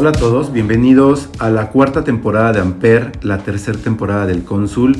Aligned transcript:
Hola 0.00 0.10
a 0.10 0.12
todos, 0.12 0.52
bienvenidos 0.52 1.28
a 1.40 1.50
la 1.50 1.70
cuarta 1.70 2.04
temporada 2.04 2.52
de 2.52 2.60
Amper, 2.60 3.10
la 3.22 3.38
tercera 3.38 3.76
temporada 3.76 4.26
del 4.26 4.44
Cónsul 4.44 4.96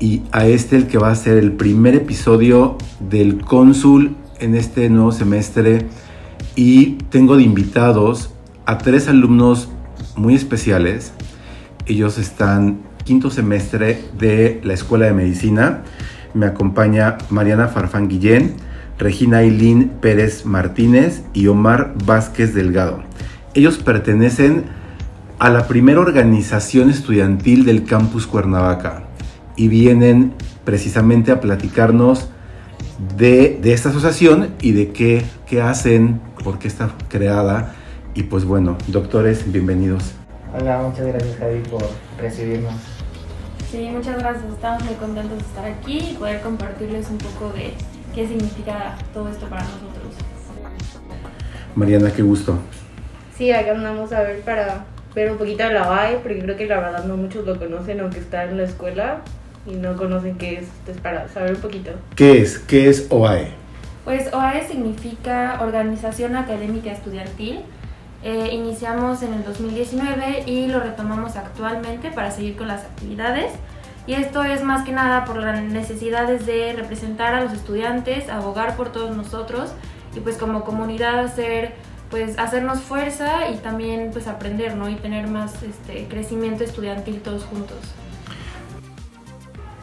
y 0.00 0.22
a 0.32 0.46
este 0.46 0.76
el 0.76 0.86
que 0.86 0.96
va 0.96 1.10
a 1.10 1.14
ser 1.14 1.36
el 1.36 1.52
primer 1.52 1.94
episodio 1.94 2.78
del 3.00 3.44
Cónsul 3.44 4.16
en 4.40 4.54
este 4.54 4.88
nuevo 4.88 5.12
semestre 5.12 5.88
y 6.56 6.92
tengo 7.10 7.36
de 7.36 7.42
invitados 7.42 8.30
a 8.64 8.78
tres 8.78 9.08
alumnos 9.08 9.68
muy 10.16 10.34
especiales. 10.34 11.12
Ellos 11.84 12.16
están 12.16 12.78
quinto 13.04 13.28
semestre 13.28 14.06
de 14.18 14.58
la 14.64 14.72
Escuela 14.72 15.04
de 15.04 15.12
Medicina. 15.12 15.82
Me 16.32 16.46
acompaña 16.46 17.18
Mariana 17.28 17.68
Farfán 17.68 18.08
Guillén, 18.08 18.54
Regina 18.98 19.38
Ailín 19.38 19.90
Pérez 20.00 20.46
Martínez 20.46 21.24
y 21.34 21.48
Omar 21.48 21.92
Vázquez 22.06 22.54
Delgado. 22.54 23.02
Ellos 23.54 23.78
pertenecen 23.78 24.64
a 25.38 25.48
la 25.48 25.68
primera 25.68 26.00
organización 26.00 26.90
estudiantil 26.90 27.64
del 27.64 27.84
campus 27.84 28.26
Cuernavaca 28.26 29.04
y 29.54 29.68
vienen 29.68 30.34
precisamente 30.64 31.30
a 31.30 31.40
platicarnos 31.40 32.30
de, 33.16 33.60
esta 33.62 33.90
asociación 33.90 34.48
y 34.60 34.72
de 34.72 34.90
qué, 34.90 35.24
qué 35.46 35.62
hacen, 35.62 36.20
por 36.42 36.58
qué 36.58 36.66
está 36.66 36.90
creada. 37.08 37.76
Y 38.14 38.24
pues 38.24 38.44
bueno, 38.44 38.76
doctores, 38.88 39.44
bienvenidos. 39.52 40.14
Hola, 40.52 40.82
muchas 40.88 41.06
gracias 41.06 41.36
Javi 41.36 41.60
por 41.70 41.84
recibirnos. 42.20 42.74
Sí, 43.70 43.88
muchas 43.94 44.18
gracias. 44.18 44.52
Estamos 44.52 44.84
muy 44.84 44.94
contentos 44.94 45.38
de 45.38 45.44
estar 45.44 45.64
aquí 45.64 46.10
y 46.10 46.16
poder 46.16 46.40
compartirles 46.40 47.08
un 47.08 47.18
poco 47.18 47.52
de 47.52 47.72
qué 48.16 48.26
significa 48.26 48.96
todo 49.12 49.28
esto 49.28 49.46
para 49.46 49.62
nosotros. 49.62 50.12
Mariana, 51.76 52.12
qué 52.12 52.22
gusto. 52.22 52.58
Sí, 53.36 53.50
acá 53.50 53.72
andamos 53.72 54.12
a 54.12 54.22
ver 54.22 54.40
para 54.42 54.84
ver 55.14 55.32
un 55.32 55.38
poquito 55.38 55.64
de 55.64 55.74
la 55.74 55.88
OAE, 55.88 56.18
porque 56.18 56.40
creo 56.40 56.56
que 56.56 56.66
la 56.66 56.78
verdad 56.78 57.04
no 57.04 57.16
muchos 57.16 57.44
lo 57.44 57.58
conocen, 57.58 58.00
aunque 58.00 58.20
está 58.20 58.44
en 58.44 58.56
la 58.58 58.64
escuela 58.64 59.22
y 59.66 59.74
no 59.74 59.96
conocen 59.96 60.36
qué 60.38 60.58
es, 60.58 60.68
entonces 60.80 61.02
para 61.02 61.28
saber 61.28 61.54
un 61.54 61.60
poquito. 61.60 61.90
¿Qué 62.14 62.40
es? 62.40 62.58
¿Qué 62.58 62.88
es 62.88 63.06
OAE? 63.10 63.48
Pues 64.04 64.32
OAE 64.32 64.68
significa 64.68 65.58
Organización 65.60 66.36
Académica 66.36 66.92
Estudiantil. 66.92 67.60
Eh, 68.22 68.50
iniciamos 68.52 69.22
en 69.22 69.34
el 69.34 69.44
2019 69.44 70.44
y 70.46 70.66
lo 70.68 70.80
retomamos 70.80 71.36
actualmente 71.36 72.10
para 72.10 72.30
seguir 72.30 72.56
con 72.56 72.68
las 72.68 72.84
actividades. 72.84 73.52
Y 74.06 74.14
esto 74.14 74.44
es 74.44 74.62
más 74.62 74.84
que 74.84 74.92
nada 74.92 75.24
por 75.24 75.38
las 75.38 75.62
necesidades 75.62 76.46
de 76.46 76.74
representar 76.74 77.34
a 77.34 77.42
los 77.42 77.52
estudiantes, 77.52 78.28
abogar 78.28 78.76
por 78.76 78.92
todos 78.92 79.16
nosotros 79.16 79.72
y 80.14 80.20
pues 80.20 80.36
como 80.36 80.64
comunidad 80.64 81.20
hacer 81.20 81.72
pues 82.14 82.38
hacernos 82.38 82.78
fuerza 82.80 83.50
y 83.50 83.56
también 83.56 84.10
pues 84.12 84.28
aprender, 84.28 84.76
¿no? 84.76 84.88
Y 84.88 84.94
tener 84.94 85.26
más 85.26 85.64
este, 85.64 86.06
crecimiento 86.06 86.62
estudiantil 86.62 87.20
todos 87.20 87.42
juntos. 87.42 87.76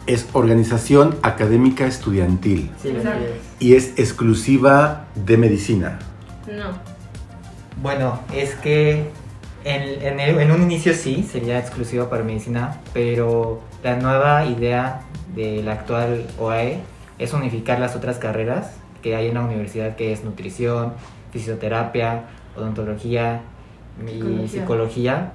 Es 0.07 0.29
organización 0.31 1.17
académica 1.23 1.85
estudiantil. 1.85 2.71
Sí, 2.81 2.87
Exacto. 2.91 3.25
Y 3.59 3.75
es 3.75 3.99
exclusiva 3.99 5.07
de 5.15 5.35
medicina. 5.35 5.99
No. 6.47 6.69
Bueno, 7.81 8.21
es 8.33 8.55
que 8.55 9.09
en, 9.65 9.81
en, 10.01 10.21
el- 10.21 10.39
en 10.39 10.51
un 10.51 10.61
inicio 10.61 10.93
sí, 10.93 11.27
sería 11.29 11.59
exclusiva 11.59 12.09
para 12.09 12.23
medicina, 12.23 12.77
pero 12.93 13.59
la 13.83 13.97
nueva 13.97 14.45
idea 14.45 15.01
de 15.35 15.61
la 15.63 15.73
actual 15.73 16.25
OAE 16.39 16.79
es 17.19 17.33
unificar 17.33 17.77
las 17.81 17.97
otras 17.97 18.19
carreras 18.19 18.71
que 19.03 19.17
hay 19.17 19.27
en 19.27 19.33
la 19.33 19.41
universidad, 19.41 19.97
que 19.97 20.13
es 20.13 20.23
nutrición, 20.23 20.93
fisioterapia, 21.31 22.25
odontología 22.55 23.41
y 24.01 24.11
Psicología. 24.11 24.47
psicología, 24.47 25.33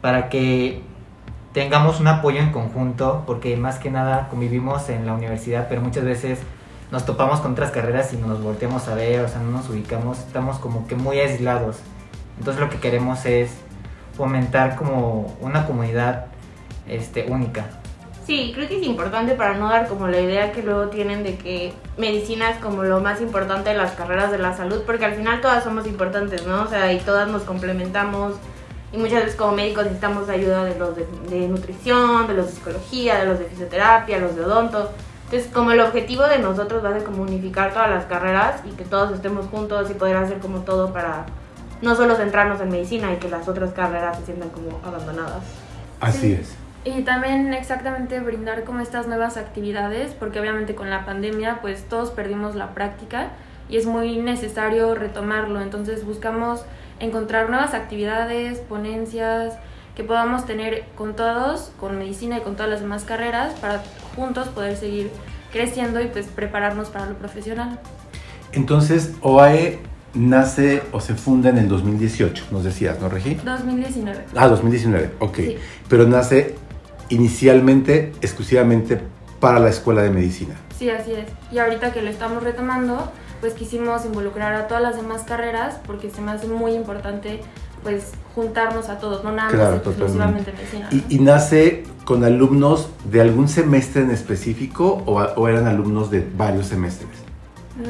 para 0.00 0.28
que 0.28 0.82
tengamos 1.52 2.00
un 2.00 2.08
apoyo 2.08 2.40
en 2.40 2.50
conjunto, 2.50 3.22
porque 3.26 3.56
más 3.56 3.78
que 3.78 3.90
nada 3.90 4.28
convivimos 4.28 4.88
en 4.88 5.06
la 5.06 5.14
universidad, 5.14 5.66
pero 5.68 5.80
muchas 5.80 6.04
veces 6.04 6.40
nos 6.90 7.06
topamos 7.06 7.40
con 7.40 7.52
otras 7.52 7.70
carreras 7.70 8.12
y 8.12 8.16
no 8.16 8.26
nos 8.26 8.42
volteamos 8.42 8.88
a 8.88 8.94
ver, 8.94 9.20
o 9.24 9.28
sea, 9.28 9.40
no 9.40 9.50
nos 9.50 9.68
ubicamos, 9.70 10.18
estamos 10.18 10.58
como 10.58 10.86
que 10.86 10.96
muy 10.96 11.18
aislados. 11.20 11.78
Entonces 12.38 12.60
lo 12.60 12.68
que 12.70 12.78
queremos 12.78 13.24
es 13.24 13.50
fomentar 14.16 14.76
como 14.76 15.36
una 15.40 15.66
comunidad 15.66 16.26
este, 16.88 17.26
única. 17.30 17.66
Sí, 18.26 18.52
creo 18.54 18.66
que 18.68 18.78
es 18.78 18.82
importante 18.86 19.34
para 19.34 19.54
no 19.54 19.68
dar 19.68 19.86
como 19.86 20.08
la 20.08 20.18
idea 20.18 20.50
que 20.52 20.62
luego 20.62 20.88
tienen 20.88 21.22
de 21.22 21.36
que 21.36 21.72
medicina 21.98 22.50
es 22.50 22.56
como 22.58 22.82
lo 22.82 23.00
más 23.00 23.20
importante 23.20 23.70
de 23.70 23.76
las 23.76 23.92
carreras 23.92 24.30
de 24.30 24.38
la 24.38 24.56
salud, 24.56 24.82
porque 24.86 25.04
al 25.04 25.14
final 25.14 25.40
todas 25.42 25.62
somos 25.62 25.86
importantes, 25.86 26.46
¿no? 26.46 26.62
O 26.62 26.66
sea, 26.66 26.90
y 26.92 27.00
todas 27.00 27.28
nos 27.28 27.42
complementamos 27.42 28.34
y 28.92 28.96
muchas 28.96 29.24
veces 29.24 29.36
como 29.36 29.52
médicos 29.52 29.84
necesitamos 29.84 30.28
ayuda 30.28 30.64
de 30.64 30.78
los 30.78 30.96
de, 30.96 31.06
de 31.28 31.48
nutrición, 31.48 32.26
de 32.26 32.34
los 32.34 32.46
de 32.46 32.52
psicología, 32.52 33.16
de 33.18 33.26
los 33.26 33.38
de 33.38 33.44
fisioterapia, 33.46 34.18
los 34.18 34.34
de 34.36 34.44
odonto. 34.44 34.90
Entonces, 35.24 35.50
como 35.52 35.72
el 35.72 35.80
objetivo 35.80 36.22
de 36.22 36.38
nosotros 36.38 36.84
va 36.84 36.90
a 36.90 36.92
ser 36.92 37.04
como 37.04 37.22
unificar 37.22 37.72
todas 37.74 37.90
las 37.90 38.04
carreras 38.06 38.60
y 38.64 38.70
que 38.74 38.84
todos 38.84 39.12
estemos 39.12 39.46
juntos 39.46 39.90
y 39.90 39.94
poder 39.94 40.16
hacer 40.16 40.38
como 40.38 40.60
todo 40.60 40.92
para 40.92 41.26
no 41.82 41.94
solo 41.96 42.14
centrarnos 42.14 42.60
en 42.60 42.68
medicina 42.70 43.12
y 43.12 43.16
que 43.16 43.28
las 43.28 43.46
otras 43.48 43.72
carreras 43.72 44.16
se 44.18 44.26
sientan 44.26 44.48
como 44.50 44.80
abandonadas. 44.86 45.42
Así 46.00 46.18
Sí. 46.20 46.32
es. 46.40 46.54
Y 46.84 47.02
también 47.02 47.54
exactamente 47.54 48.20
brindar 48.20 48.64
como 48.64 48.80
estas 48.80 49.06
nuevas 49.06 49.38
actividades, 49.38 50.12
porque 50.12 50.38
obviamente 50.38 50.74
con 50.74 50.90
la 50.90 51.06
pandemia 51.06 51.60
pues 51.62 51.84
todos 51.88 52.10
perdimos 52.10 52.56
la 52.56 52.74
práctica 52.74 53.28
y 53.70 53.78
es 53.78 53.86
muy 53.86 54.18
necesario 54.18 54.94
retomarlo. 54.94 55.62
Entonces 55.62 56.04
buscamos 56.04 56.64
encontrar 57.00 57.48
nuevas 57.48 57.72
actividades, 57.72 58.58
ponencias 58.58 59.54
que 59.96 60.04
podamos 60.04 60.44
tener 60.44 60.84
con 60.96 61.16
todos, 61.16 61.72
con 61.80 61.98
medicina 61.98 62.38
y 62.38 62.40
con 62.40 62.56
todas 62.56 62.70
las 62.70 62.80
demás 62.80 63.04
carreras, 63.04 63.54
para 63.54 63.82
juntos 64.16 64.48
poder 64.48 64.76
seguir 64.76 65.10
creciendo 65.52 66.00
y 66.02 66.08
pues 66.08 66.26
prepararnos 66.26 66.88
para 66.88 67.06
lo 67.06 67.14
profesional. 67.14 67.78
Entonces, 68.52 69.14
OAE 69.20 69.78
nace 70.14 70.82
o 70.92 71.00
se 71.00 71.14
funda 71.14 71.50
en 71.50 71.58
el 71.58 71.68
2018, 71.68 72.46
nos 72.50 72.64
decías, 72.64 73.00
¿no, 73.00 73.08
Regi? 73.08 73.36
2019. 73.36 74.24
Ah, 74.36 74.48
2019, 74.48 75.10
ok. 75.20 75.36
Sí. 75.36 75.56
Pero 75.88 76.06
nace 76.06 76.56
inicialmente, 77.14 78.12
exclusivamente 78.20 79.00
para 79.40 79.58
la 79.58 79.68
Escuela 79.70 80.02
de 80.02 80.10
Medicina. 80.10 80.54
Sí, 80.78 80.90
así 80.90 81.12
es. 81.12 81.26
Y 81.52 81.58
ahorita 81.58 81.92
que 81.92 82.02
lo 82.02 82.10
estamos 82.10 82.42
retomando, 82.42 83.10
pues 83.40 83.54
quisimos 83.54 84.04
involucrar 84.04 84.54
a 84.54 84.66
todas 84.68 84.82
las 84.82 84.96
demás 84.96 85.22
carreras 85.22 85.76
porque 85.86 86.10
se 86.10 86.20
me 86.20 86.32
hace 86.32 86.46
muy 86.46 86.72
importante 86.72 87.40
pues 87.82 88.12
juntarnos 88.34 88.88
a 88.88 88.98
todos, 88.98 89.22
no 89.22 89.32
nada 89.32 89.50
Claro, 89.50 89.76
más 89.76 89.86
exclusivamente 89.86 90.52
medicina. 90.52 90.88
¿no? 90.90 90.96
¿Y, 90.96 91.04
y 91.16 91.18
nace 91.20 91.84
con 92.06 92.24
alumnos 92.24 92.88
de 93.10 93.20
algún 93.20 93.48
semestre 93.48 94.02
en 94.02 94.10
específico 94.10 95.02
o, 95.04 95.20
o 95.20 95.48
eran 95.48 95.66
alumnos 95.66 96.10
de 96.10 96.26
varios 96.36 96.66
semestres? 96.68 97.10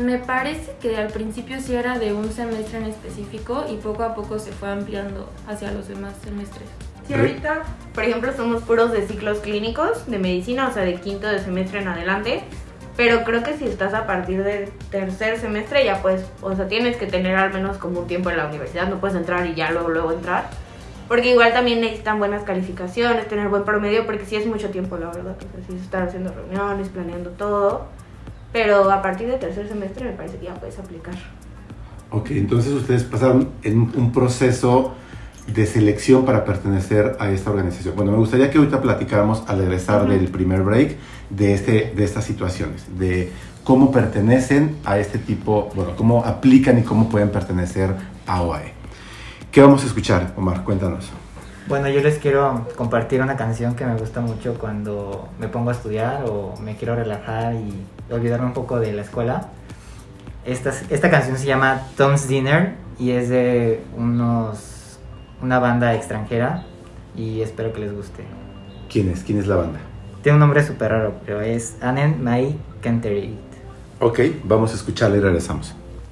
Me 0.03 0.19
parece 0.19 0.75
que 0.81 0.97
al 0.97 1.09
principio 1.09 1.61
sí 1.61 1.75
era 1.75 1.99
de 1.99 2.13
un 2.13 2.33
semestre 2.33 2.79
en 2.79 2.85
específico 2.87 3.65
y 3.71 3.77
poco 3.77 4.03
a 4.03 4.15
poco 4.15 4.39
se 4.41 4.51
fue 4.51 4.71
ampliando 4.71 5.31
hacia 5.47 5.71
los 5.71 5.87
demás 5.89 6.15
semestres. 6.25 6.67
Sí, 7.07 7.15
ahorita, 7.15 7.63
por 7.95 8.05
ejemplo, 8.05 8.33
somos 8.35 8.63
puros 8.63 8.93
de 8.93 9.07
ciclos 9.07 9.39
clínicos 9.41 10.07
de 10.07 10.19
medicina, 10.19 10.69
o 10.69 10.73
sea, 10.73 10.85
de 10.85 10.95
quinto 10.95 11.27
de 11.27 11.39
semestre 11.39 11.81
en 11.81 11.89
adelante. 11.89 12.45
Pero 12.97 13.25
creo 13.25 13.43
que 13.43 13.57
si 13.57 13.65
estás 13.65 13.93
a 13.93 14.07
partir 14.07 14.45
del 14.45 14.71
tercer 14.91 15.39
semestre 15.39 15.85
ya 15.85 16.01
pues, 16.01 16.25
o 16.43 16.55
sea, 16.55 16.69
tienes 16.69 16.97
que 16.97 17.07
tener 17.07 17.35
al 17.35 17.53
menos 17.53 17.77
como 17.77 18.01
un 18.01 18.07
tiempo 18.07 18.31
en 18.31 18.37
la 18.37 18.47
universidad, 18.47 18.89
no 18.89 19.01
puedes 19.01 19.17
entrar 19.17 19.45
y 19.47 19.55
ya 19.55 19.73
luego, 19.73 19.89
luego 19.89 20.13
entrar. 20.13 20.49
Porque 21.09 21.33
igual 21.33 21.53
también 21.53 21.81
necesitan 21.81 22.19
buenas 22.19 22.45
calificaciones, 22.45 23.29
tener 23.29 23.49
buen 23.49 23.65
promedio, 23.65 24.07
porque 24.07 24.25
sí 24.25 24.37
es 24.37 24.47
mucho 24.47 24.71
tiempo, 24.71 24.97
la 24.97 25.09
verdad. 25.09 25.37
O 25.37 25.41
sea, 25.41 25.67
sí 25.67 25.77
es 25.77 25.83
estar 25.83 26.03
haciendo 26.03 26.33
reuniones, 26.33 26.89
planeando 26.89 27.31
todo. 27.31 27.89
Pero 28.53 28.91
a 28.91 29.03
partir 29.03 29.27
del 29.27 29.39
tercer 29.39 29.69
semestre 29.69 30.07
me 30.07 30.13
parece 30.13 30.39
que 30.39 30.47
ya 30.47 30.55
puedes 30.55 30.79
aplicar. 30.79 31.15
Ok, 32.11 32.31
entonces 32.31 32.73
ustedes 32.73 33.03
pasaron 33.03 33.51
en 33.65 33.81
un 33.81 34.13
proceso 34.13 34.95
de 35.47 35.67
selección 35.67 36.25
para 36.25 36.45
pertenecer 36.45 37.17
a 37.19 37.31
esta 37.31 37.51
organización. 37.51 37.95
Bueno, 37.97 38.13
me 38.13 38.19
gustaría 38.19 38.51
que 38.51 38.59
ahorita 38.59 38.81
platicáramos 38.81 39.43
al 39.47 39.59
regresar 39.59 40.03
Ujú. 40.03 40.13
del 40.13 40.29
primer 40.29 40.63
break 40.63 40.97
de, 41.31 41.55
este, 41.55 41.93
de 41.95 42.05
estas 42.05 42.25
situaciones, 42.25 42.85
de 42.99 43.31
cómo 43.63 43.91
pertenecen 43.93 44.77
a 44.85 44.99
este 44.99 45.19
tipo, 45.19 45.71
bueno, 45.75 45.93
cómo 45.97 46.25
aplican 46.25 46.79
y 46.79 46.83
cómo 46.83 47.09
pueden 47.09 47.31
pertenecer 47.31 47.95
a 48.27 48.43
OAE. 48.43 48.73
¿Qué 49.51 49.61
vamos 49.61 49.83
a 49.85 49.87
escuchar, 49.87 50.33
Omar? 50.37 50.65
Cuéntanos. 50.65 51.11
Bueno, 51.67 51.89
yo 51.89 52.03
les 52.03 52.19
quiero 52.19 52.67
compartir 52.77 53.23
una 53.23 53.37
canción 53.37 53.75
que 53.75 53.87
me 53.87 53.97
gusta 53.97 54.21
mucho 54.21 54.55
cuando 54.59 55.29
me 55.39 55.49
pongo 55.49 55.71
a 55.71 55.73
estudiar 55.73 56.25
o 56.27 56.55
me 56.61 56.77
quiero 56.77 56.95
relajar 56.95 57.55
y 57.55 57.87
olvidarme 58.13 58.47
un 58.47 58.53
poco 58.53 58.79
de 58.81 58.93
la 58.93 59.03
escuela. 59.03 59.49
Esta, 60.45 60.75
esta 60.91 61.09
canción 61.09 61.39
se 61.39 61.47
llama 61.47 61.83
Tom's 61.97 62.29
Dinner 62.29 62.75
y 62.99 63.13
es 63.13 63.31
de 63.31 63.81
unos, 63.97 64.74
una 65.45 65.59
banda 65.59 65.95
extranjera 65.95 66.65
y 67.15 67.43
espero 67.43 67.73
que 67.75 67.81
les 67.81 67.95
guste. 67.95 68.25
¿Quién 68.91 69.11
es? 69.11 69.23
¿Quién 69.23 69.39
es 69.39 69.47
la 69.47 69.57
banda? 69.57 69.79
Tiene 70.23 70.37
un 70.37 70.41
nombre 70.41 70.65
súper 70.65 70.91
raro, 70.91 71.15
pero 71.27 71.43
es 71.43 71.77
Annen 71.83 72.25
Mai 72.25 72.57
Canterit. 72.81 73.37
Ok, 74.01 74.21
vamos 74.45 74.73
a 74.73 74.77
escucharla 74.77 75.19
y 75.19 75.21
regresamos. 75.21 75.75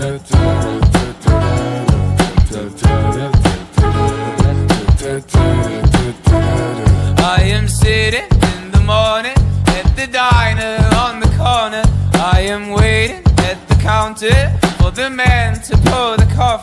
I 0.00 0.04
am 7.42 7.66
sitting 7.66 8.22
in 8.22 8.70
the 8.70 8.80
morning 8.86 9.34
at 9.66 9.96
the 9.96 10.06
diner 10.06 10.78
on 10.98 11.18
the 11.18 11.26
corner. 11.36 11.82
I 12.14 12.42
am 12.42 12.70
waiting 12.70 13.24
at 13.38 13.58
the 13.66 13.74
counter 13.82 14.56
for 14.78 14.92
the 14.92 15.10
man 15.10 15.60
to 15.62 15.76
pour 15.78 16.16
the 16.16 16.32
coffee. 16.32 16.57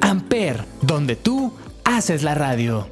Amper, 0.00 0.64
donde 0.82 1.16
tú 1.16 1.52
haces 1.84 2.22
la 2.22 2.34
radio. 2.34 2.86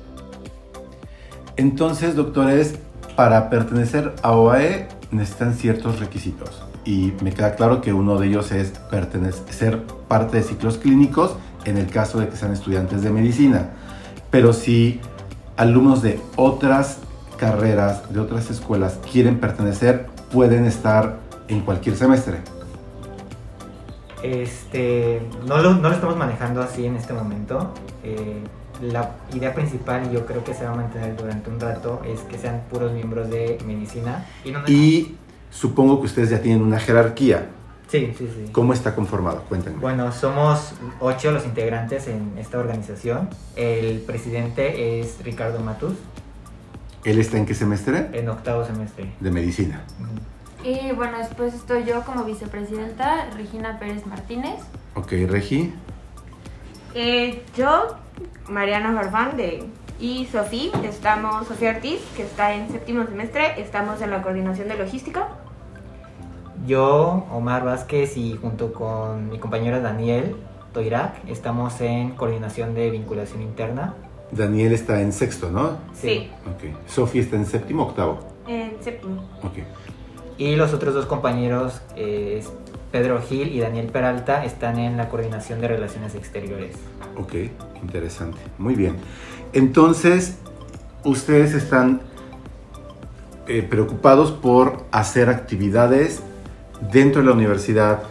Entonces, 1.57 2.14
doctores, 2.14 2.78
para 3.16 3.50
pertenecer 3.50 4.14
a 4.23 4.33
OAE 4.33 4.88
necesitan 5.11 5.54
ciertos 5.54 5.99
requisitos. 5.99 6.62
Y 6.85 7.12
me 7.23 7.33
queda 7.33 7.54
claro 7.54 7.80
que 7.80 7.92
uno 7.92 8.18
de 8.18 8.28
ellos 8.28 8.52
es 8.52 8.71
pertenecer, 8.90 9.83
parte 10.09 10.38
de 10.38 10.42
ciclos 10.42 10.78
clínicos 10.78 11.37
en 11.64 11.76
el 11.76 11.88
caso 11.88 12.21
de 12.21 12.28
que 12.28 12.37
sean 12.37 12.52
estudiantes 12.52 13.02
de 13.02 13.11
medicina. 13.11 13.71
Pero 14.30 14.52
si 14.52 15.00
alumnos 15.57 16.02
de 16.02 16.21
otras 16.37 16.99
carreras, 17.37 18.12
de 18.12 18.21
otras 18.21 18.50
escuelas 18.50 18.99
quieren 19.11 19.40
pertenecer, 19.40 20.07
pueden 20.30 20.64
estar 20.64 21.18
en 21.49 21.61
cualquier 21.61 21.97
semestre. 21.97 22.38
Este, 24.23 25.23
no 25.47 25.59
lo, 25.59 25.75
no 25.75 25.88
lo 25.88 25.95
estamos 25.95 26.17
manejando 26.17 26.62
así 26.62 26.87
en 26.87 26.97
este 26.97 27.12
momento. 27.12 27.75
Eh, 28.02 28.43
la 28.83 29.17
idea 29.35 29.55
principal, 29.55 30.09
y 30.09 30.14
yo 30.14 30.26
creo 30.26 30.45
que 30.45 30.55
se 30.55 30.64
va 30.64 30.73
a 30.73 30.76
mantener 30.76 31.17
durante 31.17 31.50
un 31.50 31.59
rato, 31.59 32.02
es 32.07 32.21
que 32.21 32.38
sean 32.38 32.62
puros 32.71 32.93
miembros 32.93 33.31
de 33.31 33.59
medicina. 33.67 34.26
Y, 34.45 34.50
no 34.52 34.61
Y 34.67 35.17
supongo 35.50 36.00
que 36.00 36.07
ustedes 36.07 36.31
ya 36.31 36.40
tienen 36.40 36.62
una 36.62 36.78
jerarquía. 36.78 37.47
Sí, 37.88 38.12
sí, 38.19 38.28
sí. 38.28 38.50
¿Cómo 38.52 38.75
está 38.75 38.95
conformado? 38.95 39.45
Cuéntenme. 39.49 39.78
Bueno, 39.78 40.12
somos 40.12 40.75
ocho 41.00 41.33
los 41.33 41.47
integrantes 41.47 42.07
en 42.07 42.37
esta 42.37 42.59
organización. 42.59 43.31
El 43.57 44.00
presidente 44.00 45.00
es 45.00 45.25
Ricardo 45.25 45.61
Matus, 45.61 45.95
¿Él 47.05 47.19
está 47.19 47.38
en 47.38 47.47
qué 47.47 47.55
semestre? 47.55 48.11
en 48.12 48.28
octavo 48.28 48.67
semestre. 48.67 49.12
De 49.21 49.31
medicina. 49.31 49.83
Y 50.69 50.93
bueno, 50.93 51.17
después 51.17 51.55
estoy 51.55 51.85
yo 51.85 52.05
como 52.05 52.25
vicepresidenta, 52.25 53.31
Regina 53.35 53.79
Pérez 53.79 54.05
Martínez. 54.07 54.57
Ok, 54.95 55.13
Regi. 55.27 55.73
Eh, 56.95 57.43
yo, 57.57 57.97
Mariana 58.51 58.93
Farfán 58.93 59.39
de 59.39 59.65
y 59.99 60.27
Sofía, 60.27 60.73
estamos, 60.85 61.47
Sofía 61.47 61.71
Ortiz, 61.71 62.01
que 62.15 62.23
está 62.23 62.53
en 62.55 62.71
séptimo 62.71 63.07
semestre, 63.07 63.59
estamos 63.59 64.03
en 64.03 64.11
la 64.11 64.21
coordinación 64.21 64.69
de 64.69 64.77
logística. 64.77 65.29
Yo, 66.67 67.27
Omar 67.33 67.65
Vázquez, 67.65 68.19
y 68.19 68.37
junto 68.37 68.75
con 68.75 69.31
mi 69.31 69.39
compañero 69.39 69.81
Daniel 69.81 70.37
Toirac, 70.75 71.15
estamos 71.29 71.81
en 71.81 72.11
coordinación 72.11 72.75
de 72.75 72.91
vinculación 72.91 73.41
interna. 73.41 73.95
Daniel 74.33 74.75
está 74.75 75.01
en 75.01 75.15
sexto, 75.15 75.51
¿no? 75.51 75.79
Sí, 75.95 76.31
Ok. 76.45 76.77
Sofía 76.87 77.23
está 77.23 77.37
en 77.37 77.47
séptimo, 77.47 77.85
octavo. 77.85 78.19
en 78.47 78.77
séptimo. 78.83 79.23
Ok. 79.43 79.61
Y 80.38 80.54
los 80.54 80.73
otros 80.73 80.95
dos 80.95 81.07
compañeros, 81.07 81.80
eh, 81.97 82.42
Pedro 82.92 83.21
Gil 83.21 83.52
y 83.52 83.59
Daniel 83.59 83.87
Peralta, 83.87 84.45
están 84.45 84.78
en 84.78 84.97
la 84.97 85.09
coordinación 85.09 85.61
de 85.61 85.68
relaciones 85.68 86.14
exteriores. 86.14 86.76
Ok, 87.16 87.35
interesante. 87.83 88.38
Muy 88.57 88.76
bien. 88.76 88.97
Entonces, 89.52 90.38
ustedes 91.04 91.54
están 91.54 92.00
eh, 93.49 93.62
preocupados 93.62 94.30
por 94.30 94.85
hacer 94.92 95.28
actividades 95.28 96.23
dentro 96.92 97.21
de 97.21 97.26
la 97.26 97.35
universidad 97.35 98.04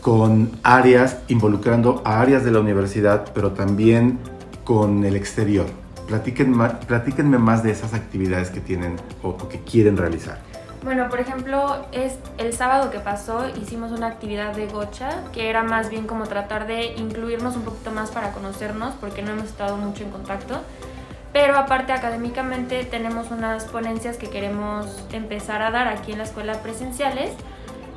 con 0.00 0.50
áreas, 0.62 1.18
involucrando 1.28 2.00
a 2.04 2.20
áreas 2.20 2.42
de 2.42 2.52
la 2.52 2.60
universidad, 2.60 3.32
pero 3.34 3.52
también 3.52 4.18
con 4.64 5.04
el 5.04 5.14
exterior. 5.14 5.66
Platíquenme 6.08 7.38
más 7.38 7.62
de 7.62 7.70
esas 7.70 7.92
actividades 7.92 8.50
que 8.50 8.60
tienen 8.60 8.96
o 9.22 9.36
que 9.36 9.60
quieren 9.60 9.96
realizar. 9.96 10.40
Bueno, 10.82 11.10
por 11.10 11.20
ejemplo, 11.20 11.84
es 11.92 12.18
el 12.38 12.54
sábado 12.54 12.90
que 12.90 13.00
pasó 13.00 13.46
hicimos 13.50 13.92
una 13.92 14.06
actividad 14.06 14.54
de 14.54 14.66
gocha 14.66 15.24
que 15.30 15.50
era 15.50 15.62
más 15.62 15.90
bien 15.90 16.06
como 16.06 16.24
tratar 16.24 16.66
de 16.66 16.94
incluirnos 16.94 17.54
un 17.54 17.64
poquito 17.64 17.90
más 17.90 18.10
para 18.10 18.32
conocernos 18.32 18.94
porque 18.94 19.20
no 19.20 19.32
hemos 19.32 19.44
estado 19.44 19.76
mucho 19.76 20.04
en 20.04 20.10
contacto. 20.10 20.62
Pero 21.34 21.58
aparte 21.58 21.92
académicamente 21.92 22.84
tenemos 22.84 23.30
unas 23.30 23.66
ponencias 23.66 24.16
que 24.16 24.30
queremos 24.30 25.04
empezar 25.12 25.60
a 25.60 25.70
dar 25.70 25.86
aquí 25.86 26.12
en 26.12 26.18
la 26.18 26.24
escuela 26.24 26.54
presenciales. 26.62 27.32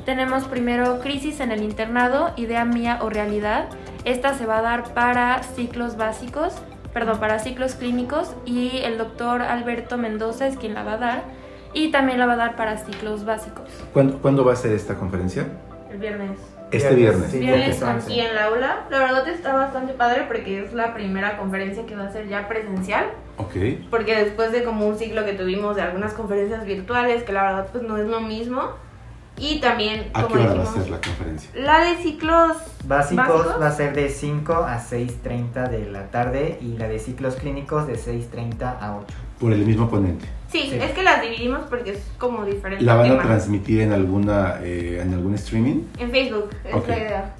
Tenemos 0.03 0.43
primero 0.43 0.99
Crisis 0.99 1.39
en 1.39 1.53
el 1.53 1.63
internado, 1.63 2.33
idea 2.35 2.65
mía 2.65 2.99
o 3.01 3.09
realidad. 3.09 3.69
Esta 4.03 4.33
se 4.33 4.45
va 4.45 4.57
a 4.57 4.61
dar 4.61 4.93
para 4.93 5.41
ciclos 5.41 5.95
básicos, 5.95 6.53
perdón, 6.93 7.19
para 7.21 7.39
ciclos 7.39 7.75
clínicos 7.75 8.35
y 8.45 8.79
el 8.79 8.97
doctor 8.97 9.41
Alberto 9.41 9.97
Mendoza 9.97 10.47
es 10.47 10.57
quien 10.57 10.73
la 10.73 10.83
va 10.83 10.93
a 10.93 10.97
dar 10.97 11.42
y 11.73 11.91
también 11.91 12.19
la 12.19 12.25
va 12.25 12.33
a 12.33 12.37
dar 12.37 12.55
para 12.55 12.77
ciclos 12.77 13.25
básicos. 13.25 13.69
¿Cuándo, 13.93 14.19
cuándo 14.19 14.45
va 14.45 14.53
a 14.53 14.55
ser 14.55 14.71
esta 14.73 14.95
conferencia? 14.95 15.47
El 15.91 15.97
viernes. 15.99 16.39
Este 16.71 16.95
viernes. 16.95 17.29
Sí, 17.29 17.39
Viernes. 17.39 18.09
Y 18.09 18.19
en 18.19 18.33
la 18.33 18.45
aula, 18.45 18.85
la 18.89 18.97
verdad 18.97 19.27
está 19.27 19.53
bastante 19.53 19.93
padre 19.93 20.23
porque 20.27 20.63
es 20.63 20.73
la 20.73 20.95
primera 20.95 21.37
conferencia 21.37 21.85
que 21.85 21.95
va 21.95 22.05
a 22.05 22.11
ser 22.11 22.27
ya 22.27 22.47
presencial. 22.47 23.05
Ok. 23.37 23.53
Porque 23.91 24.15
después 24.15 24.51
de 24.51 24.63
como 24.63 24.87
un 24.87 24.97
ciclo 24.97 25.23
que 25.23 25.33
tuvimos 25.33 25.75
de 25.75 25.83
algunas 25.83 26.13
conferencias 26.13 26.65
virtuales, 26.65 27.21
que 27.23 27.31
la 27.31 27.43
verdad 27.43 27.67
pues 27.71 27.83
no 27.83 27.97
es 27.97 28.07
lo 28.07 28.21
mismo. 28.21 28.69
Y 29.37 29.59
también, 29.59 30.09
¿A 30.13 30.23
como 30.23 30.35
qué 30.35 30.41
hora 30.41 30.53
va 30.55 30.63
a 30.63 30.65
ser 30.65 30.89
la 30.89 31.01
conferencia? 31.01 31.49
la 31.55 31.79
de 31.81 31.95
ciclos 31.97 32.57
Básicos, 32.85 33.27
¿Básicos? 33.27 33.61
va 33.61 33.67
a 33.67 33.71
ser 33.71 33.95
de 33.95 34.09
5 34.09 34.53
a 34.53 34.79
6.30 34.79 35.69
de 35.69 35.91
la 35.91 36.07
tarde 36.11 36.57
y 36.61 36.77
la 36.77 36.87
de 36.87 36.99
ciclos 36.99 37.35
clínicos 37.35 37.87
de 37.87 37.95
6.30 37.95 38.77
a 38.79 38.97
8. 38.97 39.07
Por 39.39 39.53
el 39.53 39.65
mismo 39.65 39.89
ponente. 39.89 40.25
Sí, 40.53 40.69
Sí. 40.69 40.77
es 40.79 40.91
que 40.91 41.01
las 41.03 41.21
dividimos 41.21 41.61
porque 41.69 41.91
es 41.93 42.03
como 42.19 42.45
diferente. 42.45 42.85
¿La 42.85 42.93
van 42.95 43.07
a 43.07 43.09
tema. 43.09 43.23
transmitir 43.23 43.81
en 43.81 43.91
alguna 43.91 44.59
eh, 44.61 44.99
en 45.01 45.11
algún 45.13 45.33
streaming? 45.33 45.81
En 45.99 46.11
Facebook, 46.11 46.49
es 46.63 46.75
Ok. 46.75 46.87
la 46.87 46.97
idea. 46.97 47.33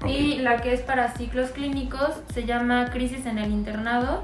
Ok. 0.00 0.08
Y 0.08 0.36
la 0.38 0.60
que 0.62 0.72
es 0.72 0.80
para 0.82 1.12
ciclos 1.16 1.50
clínicos 1.50 2.10
se 2.32 2.44
llama 2.44 2.90
Crisis 2.92 3.26
en 3.26 3.38
el 3.38 3.50
internado, 3.50 4.22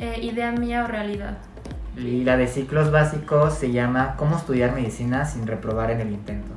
eh, 0.00 0.18
idea 0.22 0.50
mía 0.52 0.84
o 0.84 0.88
realidad. 0.88 1.38
Y 1.96 2.24
la 2.24 2.36
de 2.36 2.46
ciclos 2.48 2.90
básicos 2.90 3.54
se 3.54 3.70
llama 3.72 4.14
Cómo 4.16 4.36
estudiar 4.36 4.72
medicina 4.74 5.24
sin 5.26 5.46
reprobar 5.46 5.90
en 5.92 6.00
el 6.00 6.10
intento. 6.12 6.52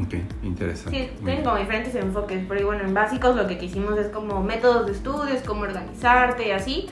Ok, 0.00 0.14
interesante. 0.42 0.98
Sí, 1.18 1.24
tienen 1.24 1.44
como 1.44 1.56
diferentes 1.56 1.94
enfoques, 1.94 2.44
pero 2.48 2.66
bueno, 2.66 2.82
en 2.84 2.94
básicos 2.94 3.34
lo 3.36 3.46
que 3.46 3.58
quisimos 3.58 3.96
es 3.98 4.08
como 4.08 4.42
métodos 4.42 4.86
de 4.86 4.92
estudios, 4.92 5.40
cómo 5.46 5.62
organizarte 5.62 6.48
y 6.48 6.50
así. 6.50 6.86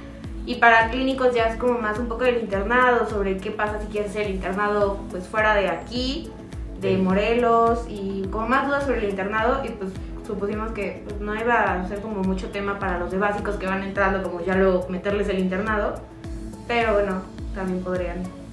Y 0.47 0.57
para 0.57 0.91
clínicos 0.91 1.35
ya 1.35 1.45
es 1.45 1.57
como 1.57 1.79
más 1.79 1.99
un 1.99 2.07
poco 2.07 2.25
del 2.25 2.41
internado, 2.41 3.09
sobre 3.09 3.39
qué 3.39 3.51
pasa 3.51 3.81
si 3.81 3.87
quieres 3.87 4.11
hacer 4.11 4.27
el 4.27 4.35
internado 4.35 4.99
pues 5.11 5.27
fuera 5.27 5.55
de 5.55 5.69
aquí, 5.69 6.31
de. 6.81 6.99
Morelos, 6.99 7.87
y 7.89 8.27
como 8.31 8.49
más 8.49 8.67
dudas 8.67 8.85
sobre 8.85 8.99
el 8.99 9.11
internado, 9.11 9.65
y 9.65 9.71
pues 9.71 9.91
supusimos 10.27 10.73
que 10.73 11.03
pues, 11.05 11.21
no 11.21 11.35
iba 11.35 11.73
a 11.73 11.89
ser 11.89 12.01
como 12.01 12.23
mucho 12.23 12.51
tema 12.51 12.79
para 12.79 12.99
los 12.99 13.11
de 13.11 13.19
básicos 13.19 13.57
que 13.57 13.67
van 13.67 13.83
entrando, 13.83 14.23
como 14.23 14.45
ya 14.45 14.55
luego 14.55 14.87
meterles 14.91 15.29
el 15.29 15.39
internado, 15.39 15.95
pero 16.69 16.93
bueno, 16.93 17.23
también 17.55 17.83
podrían. 17.83 18.44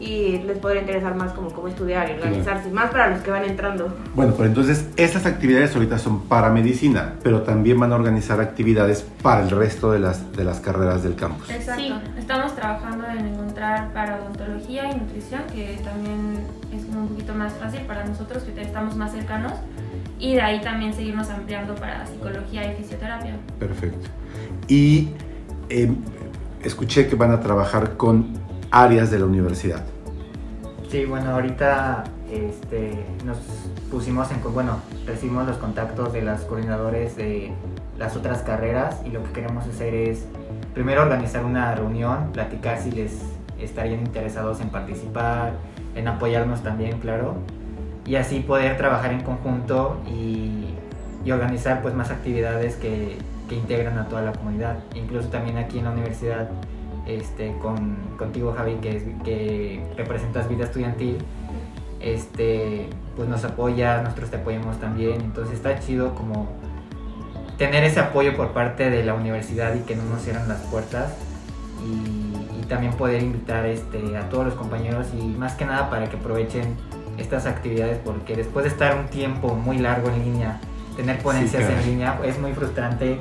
Y 0.00 0.38
les 0.38 0.58
podría 0.58 0.80
interesar 0.80 1.14
más 1.14 1.32
como 1.32 1.50
cómo 1.50 1.68
estudiar 1.68 2.08
y 2.10 2.14
organizarse, 2.14 2.70
más 2.70 2.90
para 2.90 3.10
los 3.10 3.20
que 3.20 3.30
van 3.30 3.44
entrando. 3.44 3.94
Bueno, 4.14 4.32
pues 4.34 4.48
entonces 4.48 4.88
estas 4.96 5.26
actividades 5.26 5.74
ahorita 5.74 5.98
son 5.98 6.22
para 6.22 6.48
medicina, 6.48 7.16
pero 7.22 7.42
también 7.42 7.78
van 7.78 7.92
a 7.92 7.96
organizar 7.96 8.40
actividades 8.40 9.04
para 9.22 9.42
el 9.42 9.50
resto 9.50 9.92
de 9.92 9.98
las, 9.98 10.32
de 10.32 10.44
las 10.44 10.60
carreras 10.60 11.02
del 11.02 11.16
campus. 11.16 11.50
Exacto. 11.50 11.82
Sí. 11.82 11.92
Estamos 12.18 12.56
trabajando 12.56 13.06
en 13.08 13.26
encontrar 13.26 13.92
para 13.92 14.16
odontología 14.16 14.90
y 14.90 14.98
nutrición, 15.00 15.42
que 15.52 15.78
también 15.84 16.46
es 16.74 16.86
como 16.86 17.02
un 17.02 17.08
poquito 17.08 17.34
más 17.34 17.52
fácil 17.52 17.80
para 17.82 18.04
nosotros, 18.04 18.42
que 18.42 18.60
estamos 18.60 18.96
más 18.96 19.12
cercanos. 19.12 19.52
Y 20.18 20.34
de 20.34 20.42
ahí 20.42 20.60
también 20.60 20.92
seguirnos 20.94 21.28
ampliando 21.30 21.74
para 21.74 22.06
psicología 22.06 22.72
y 22.72 22.76
fisioterapia. 22.76 23.36
Perfecto. 23.58 24.08
Y 24.68 25.08
eh, 25.70 25.90
escuché 26.62 27.08
que 27.08 27.16
van 27.16 27.32
a 27.32 27.40
trabajar 27.40 27.96
con 27.96 28.38
áreas 28.70 29.10
de 29.10 29.18
la 29.18 29.26
universidad. 29.26 29.84
Sí, 30.88 31.04
bueno, 31.04 31.30
ahorita 31.30 32.04
este, 32.30 33.04
nos 33.24 33.38
pusimos 33.90 34.30
en, 34.30 34.40
bueno, 34.52 34.78
recibimos 35.06 35.46
los 35.46 35.56
contactos 35.56 36.12
de 36.12 36.22
los 36.22 36.40
coordinadores 36.42 37.16
de 37.16 37.52
las 37.98 38.16
otras 38.16 38.42
carreras 38.42 39.00
y 39.04 39.10
lo 39.10 39.22
que 39.24 39.32
queremos 39.32 39.66
hacer 39.66 39.94
es 39.94 40.24
primero 40.74 41.02
organizar 41.02 41.44
una 41.44 41.74
reunión, 41.74 42.30
platicar 42.32 42.80
si 42.80 42.90
les 42.90 43.20
estarían 43.60 44.00
interesados 44.00 44.60
en 44.60 44.70
participar, 44.70 45.52
en 45.94 46.08
apoyarnos 46.08 46.62
también, 46.62 46.98
claro, 46.98 47.34
y 48.06 48.16
así 48.16 48.40
poder 48.40 48.76
trabajar 48.76 49.12
en 49.12 49.20
conjunto 49.22 50.00
y, 50.06 50.74
organizar 51.30 51.80
pues 51.80 51.94
más 51.94 52.10
actividades 52.10 52.74
que 52.74 53.16
integran 53.50 53.98
a 53.98 54.08
toda 54.08 54.22
la 54.22 54.32
comunidad, 54.32 54.78
incluso 54.96 55.28
también 55.28 55.58
aquí 55.58 55.78
en 55.78 55.84
la 55.84 55.92
universidad 55.92 56.48
este, 57.06 57.54
con, 57.60 57.96
contigo 58.18 58.54
Javi, 58.56 58.74
que, 58.76 58.96
es, 58.96 59.02
que 59.24 59.82
representas 59.96 60.48
vida 60.48 60.64
estudiantil, 60.64 61.18
este, 62.00 62.88
pues 63.16 63.28
nos 63.28 63.44
apoya, 63.44 64.02
nosotros 64.02 64.30
te 64.30 64.36
apoyamos 64.36 64.78
también, 64.80 65.20
entonces 65.20 65.54
está 65.54 65.78
chido 65.80 66.14
como 66.14 66.48
tener 67.58 67.84
ese 67.84 68.00
apoyo 68.00 68.36
por 68.36 68.52
parte 68.52 68.88
de 68.88 69.04
la 69.04 69.14
universidad 69.14 69.74
y 69.74 69.80
que 69.80 69.94
no 69.94 70.04
nos 70.04 70.22
cierran 70.22 70.48
las 70.48 70.60
puertas 70.62 71.14
y, 71.84 72.58
y 72.60 72.64
también 72.66 72.94
poder 72.94 73.22
invitar 73.22 73.66
este, 73.66 74.16
a 74.16 74.28
todos 74.30 74.46
los 74.46 74.54
compañeros 74.54 75.08
y 75.12 75.22
más 75.22 75.54
que 75.54 75.66
nada 75.66 75.90
para 75.90 76.08
que 76.08 76.16
aprovechen 76.16 76.76
estas 77.18 77.46
actividades 77.46 77.98
porque 78.04 78.34
después 78.34 78.64
de 78.64 78.70
estar 78.70 78.96
un 78.96 79.06
tiempo 79.08 79.54
muy 79.54 79.78
largo 79.78 80.08
en 80.08 80.24
línea, 80.24 80.60
tener 80.96 81.18
ponencias 81.22 81.68
en 81.68 81.90
línea 81.90 82.18
es 82.24 82.38
muy 82.38 82.52
frustrante. 82.52 83.18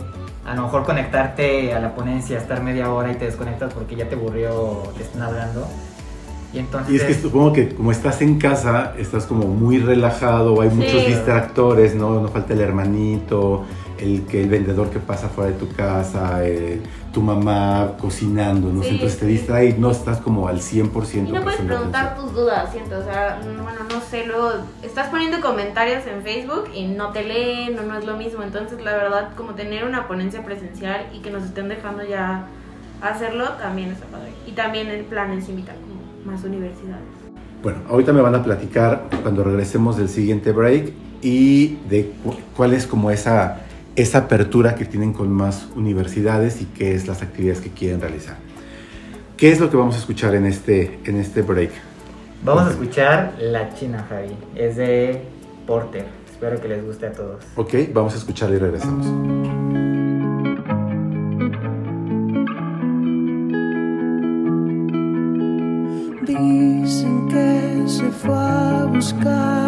A 0.50 0.56
lo 0.56 0.63
mejor 0.63 0.84
conectarte 0.84 1.75
a 1.75 1.79
la 1.79 1.94
ponencia, 1.94 2.39
estar 2.39 2.63
media 2.63 2.91
hora 2.91 3.12
y 3.12 3.15
te 3.15 3.25
desconectas 3.25 3.72
porque 3.72 3.96
ya 3.96 4.10
te 4.10 4.15
aburrió, 4.15 4.82
te 4.98 5.03
están 5.03 5.22
hablando. 5.22 5.68
Y 6.51 6.58
entonces... 6.58 6.91
Y 6.91 6.96
es 6.96 7.03
que 7.03 7.13
supongo 7.13 7.53
que 7.53 7.75
como 7.75 7.91
estás 7.91 8.20
en 8.24 8.39
casa, 8.39 8.96
estás 8.98 9.25
como 9.25 9.46
muy 9.46 9.77
relajado, 9.77 10.60
hay 10.62 10.72
muchos 10.72 11.06
distractores, 11.06 11.94
¿no? 11.94 12.20
No 12.20 12.29
falta 12.29 12.53
el 12.53 12.62
hermanito, 12.62 13.63
el, 14.00 14.24
que, 14.25 14.41
el 14.41 14.50
vendedor 14.50 14.89
que 14.89 15.00
pasa 15.00 15.29
fuera 15.29 15.51
de 15.51 15.58
tu 15.58 15.68
casa, 15.74 16.46
eh, 16.46 16.82
tu 17.13 17.22
mamá 17.22 17.94
cocinando, 18.00 18.72
¿no? 18.72 18.84
Sí, 18.84 18.89
Entonces 18.91 19.20
te 19.20 19.25
distrae 19.25 19.70
y 19.70 19.74
no 19.74 19.91
estás 19.91 20.20
como 20.20 20.48
al 20.48 20.60
100% 20.62 21.29
Y 21.29 21.32
no 21.34 21.41
puedes 21.41 21.60
preguntar 21.62 22.06
atención. 22.08 22.25
tus 22.27 22.36
dudas, 22.36 22.72
siento, 22.72 22.98
o 23.00 23.03
sea, 23.03 23.39
mm, 23.44 23.63
bueno, 23.63 23.79
no 23.91 24.01
sé, 24.01 24.25
luego 24.25 24.51
estás 24.84 25.08
poniendo 25.10 25.41
comentarios 25.41 26.03
en 26.08 26.22
Facebook 26.24 26.65
y 26.75 26.86
no 26.88 27.12
te 27.12 27.24
leen 27.24 27.77
o 27.79 27.84
no 27.84 27.98
es 27.98 28.06
lo 28.06 28.15
mismo, 28.18 28.44
entonces 28.44 28.82
la 28.84 28.94
verdad 28.96 29.29
como 29.36 29.53
tener 29.53 29.84
una 29.86 30.08
ponencia 30.08 30.44
presencial 30.44 31.08
y 31.13 31.20
que 31.20 31.32
nos 31.32 31.44
estén 31.44 31.68
dejando 31.70 32.03
ya 32.06 32.46
hacerlo 33.01 33.50
también 33.60 33.91
está 33.91 34.06
padre. 34.08 34.32
Y 34.48 34.51
también 34.51 34.88
el 34.88 35.03
plan 35.06 35.32
es 35.34 35.48
invitar 35.50 35.75
como 35.75 36.00
más 36.32 36.44
universidades. 36.44 37.03
Bueno, 37.63 37.79
ahorita 37.89 38.13
me 38.13 38.22
van 38.22 38.36
a 38.36 38.44
platicar 38.44 39.03
cuando 39.22 39.44
regresemos 39.44 39.98
del 39.98 40.10
siguiente 40.10 40.51
break 40.51 40.94
y 41.22 41.75
de 41.89 42.12
cu- 42.24 42.36
cuál 42.56 42.74
es 42.74 42.88
como 42.88 43.12
esa, 43.12 43.62
esa 44.01 44.20
apertura 44.20 44.75
que 44.75 44.86
tienen 44.86 45.12
con 45.12 45.29
más 45.29 45.68
universidades 45.75 46.62
y 46.62 46.65
qué 46.65 46.96
es 46.96 47.06
las 47.06 47.22
actividades 47.22 47.60
que 47.60 47.70
quieren 47.70 48.00
realizar. 48.00 48.38
¿Qué 49.36 49.51
es 49.51 49.60
lo 49.60 49.70
que 49.70 49.75
vamos 49.75 49.96
a 49.96 50.00
escuchar 50.00 50.36
en 50.36 50.46
este, 50.46 51.00
en 51.03 51.18
este 51.18 51.41
break? 51.41 51.72
Vamos 52.44 52.68
a 52.68 52.70
escuchar 52.72 53.36
La 53.39 53.74
China, 53.74 54.06
Javi. 54.08 54.32
Es 54.56 54.77
de 54.77 55.22
Porter. 55.68 56.06
Espero 56.32 56.62
que 56.62 56.70
les 56.70 56.86
guste 56.86 57.08
a 57.08 57.12
todos. 57.12 57.44
Ok, 57.58 57.74
vamos 57.94 58.13
a 58.13 58.18
escuchar 58.18 58.50
y 58.51 58.58
regresamos. 58.58 59.06
Dicen 66.25 67.27
que 67.27 67.84
se 67.86 68.10
fue 68.12 68.34
a 68.34 68.86
buscar 68.94 69.59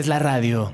haces 0.00 0.08
la 0.08 0.18
radio. 0.18 0.72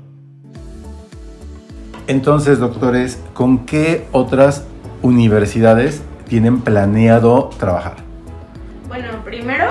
Entonces, 2.07 2.59
doctores, 2.59 3.21
¿con 3.33 3.65
qué 3.65 4.07
otras 4.13 4.65
universidades 5.01 6.01
tienen 6.29 6.61
planeado 6.61 7.49
trabajar? 7.59 7.95
Bueno, 8.87 9.09
primero, 9.25 9.69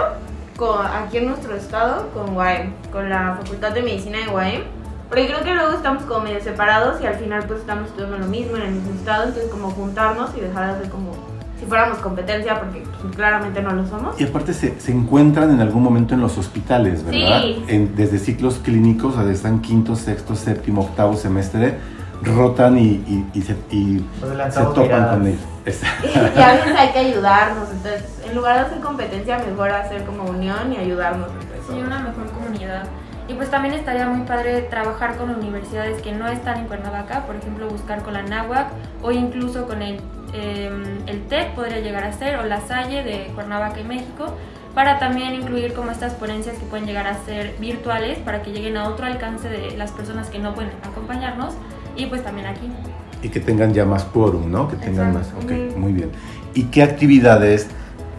con, 0.56 0.84
aquí 0.86 1.18
en 1.18 1.28
nuestro 1.28 1.56
estado, 1.56 2.10
con 2.12 2.36
UAM, 2.36 2.74
con 2.92 3.08
la 3.08 3.38
Facultad 3.40 3.72
de 3.72 3.82
Medicina 3.82 4.18
de 4.18 4.28
UAM. 4.28 4.62
Porque 5.08 5.26
creo 5.26 5.42
que 5.42 5.54
luego 5.54 5.70
estamos 5.70 6.02
como 6.02 6.24
medio 6.24 6.42
separados 6.42 7.00
y 7.00 7.06
al 7.06 7.14
final 7.14 7.44
pues 7.46 7.60
estamos 7.60 7.88
estudiando 7.88 8.18
lo 8.18 8.26
mismo 8.26 8.56
en 8.56 8.62
el 8.62 8.72
mismo 8.72 8.92
estado, 8.92 9.24
entonces 9.24 9.50
como 9.50 9.70
juntarnos 9.70 10.36
y 10.36 10.40
dejar 10.40 10.74
de 10.74 10.82
ser 10.82 10.90
como 10.90 11.12
si 11.58 11.64
fuéramos 11.66 11.98
competencia, 11.98 12.58
porque 12.60 12.82
claramente 13.14 13.62
no 13.62 13.72
lo 13.72 13.86
somos. 13.86 14.20
Y 14.20 14.24
aparte 14.24 14.52
se, 14.52 14.78
se 14.80 14.92
encuentran 14.92 15.50
en 15.50 15.60
algún 15.60 15.82
momento 15.82 16.14
en 16.14 16.20
los 16.20 16.36
hospitales, 16.38 17.04
¿verdad? 17.04 17.42
Sí. 17.42 17.64
En- 17.68 17.96
desde 17.96 18.18
ciclos 18.18 18.60
clínicos, 18.62 19.16
o 19.16 19.22
sea, 19.22 19.30
están 19.32 19.60
quinto, 19.60 19.96
sexto, 19.96 20.34
séptimo, 20.34 20.82
octavo 20.82 21.16
semestre, 21.16 21.78
rotan 22.22 22.78
y, 22.78 22.82
y- 23.06 23.26
y 23.34 23.42
se, 23.42 23.56
y 23.70 24.04
se 24.50 24.60
topan 24.60 24.82
miradas. 24.82 25.16
con 25.16 25.26
ellos. 25.26 25.40
Y 26.36 26.40
a 26.40 26.52
veces 26.52 26.74
hay 26.76 26.90
que 26.92 26.98
ayudarnos, 27.00 27.68
entonces 27.70 28.04
en 28.28 28.36
lugar 28.36 28.54
de 28.60 28.66
hacer 28.66 28.80
competencia, 28.80 29.38
mejor 29.38 29.70
hacer 29.70 30.04
como 30.04 30.24
unión 30.24 30.72
y 30.72 30.76
ayudarnos 30.76 31.28
Sí, 31.68 31.74
una 31.84 31.98
mejor 31.98 32.30
comunidad. 32.30 32.84
Y 33.28 33.34
pues 33.34 33.50
también 33.50 33.74
estaría 33.74 34.06
muy 34.08 34.24
padre 34.24 34.60
trabajar 34.70 35.16
con 35.16 35.30
universidades 35.30 36.00
que 36.00 36.12
no 36.12 36.28
están 36.28 36.58
en 36.58 36.66
Cuernavaca, 36.66 37.26
por 37.26 37.34
ejemplo 37.34 37.66
buscar 37.68 38.02
con 38.04 38.12
la 38.14 38.22
NAWAC 38.22 38.68
o 39.02 39.10
incluso 39.10 39.66
con 39.66 39.82
el, 39.82 39.98
eh, 40.32 40.70
el 41.06 41.22
TEC 41.26 41.54
podría 41.54 41.80
llegar 41.80 42.04
a 42.04 42.12
ser, 42.12 42.36
o 42.36 42.44
la 42.44 42.60
Salle 42.60 43.02
de 43.02 43.30
Cuernavaca 43.34 43.80
y 43.80 43.84
México, 43.84 44.34
para 44.74 44.98
también 44.98 45.34
incluir 45.34 45.72
como 45.72 45.90
estas 45.90 46.12
ponencias 46.14 46.56
que 46.58 46.64
pueden 46.66 46.86
llegar 46.86 47.06
a 47.06 47.16
ser 47.24 47.54
virtuales 47.58 48.18
para 48.18 48.42
que 48.42 48.50
lleguen 48.52 48.76
a 48.76 48.88
otro 48.88 49.06
alcance 49.06 49.48
de 49.48 49.76
las 49.76 49.90
personas 49.92 50.28
que 50.28 50.38
no 50.38 50.54
pueden 50.54 50.70
acompañarnos 50.84 51.54
y 51.96 52.06
pues 52.06 52.22
también 52.22 52.46
aquí. 52.46 52.68
y 53.22 53.30
que 53.30 53.40
tengan 53.40 53.72
ya 53.72 53.86
más 53.86 54.04
quórum, 54.04 54.50
¿no? 54.50 54.68
Que 54.68 54.76
tengan 54.76 55.14
más. 55.14 55.28
Exacto. 55.28 55.46
Ok, 55.46 55.70
Ujú. 55.70 55.78
muy 55.78 55.92
bien. 55.94 56.10
¿Y 56.52 56.64
qué 56.64 56.82
actividades 56.82 57.66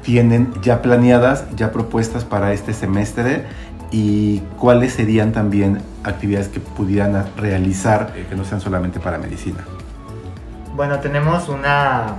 tienen 0.01 0.51
ya 0.63 0.81
planeadas, 0.81 1.45
ya 1.55 1.71
propuestas 1.71 2.25
para 2.25 2.51
este 2.51 2.73
semestre? 2.73 3.43
¿Y 3.91 4.39
cuáles 4.57 4.93
serían 4.93 5.31
también 5.31 5.77
actividades 6.03 6.47
que 6.49 6.59
pudieran 6.59 7.23
realizar 7.37 8.11
eh, 8.15 8.25
que 8.27 8.35
no 8.35 8.43
sean 8.43 8.59
solamente 8.59 8.99
para 8.99 9.17
medicina? 9.19 9.59
Bueno, 10.77 10.99
tenemos 10.99 11.49
una, 11.49 12.17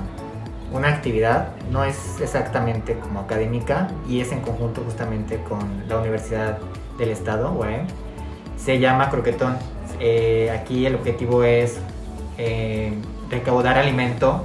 una 0.73 0.89
actividad, 0.89 1.51
no 1.71 1.85
es 1.85 2.21
exactamente 2.21 2.99
como 2.99 3.21
académica 3.21 3.87
y 4.09 4.21
es 4.21 4.33
en 4.33 4.41
conjunto 4.41 4.83
justamente 4.85 5.41
con 5.49 5.85
la 5.87 5.99
Universidad 5.99 6.59
del 6.99 7.11
Estado, 7.11 7.53
UAM. 7.53 7.87
Se 8.57 8.81
llama 8.81 9.11
Croquetón. 9.11 9.57
Eh, 10.01 10.51
aquí 10.51 10.87
el 10.87 10.97
objetivo 10.97 11.45
es 11.45 11.79
eh, 12.37 12.95
recaudar 13.31 13.79
alimento 13.79 14.43